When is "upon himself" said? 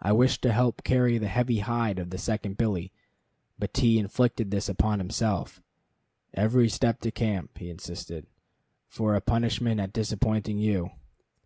4.66-5.60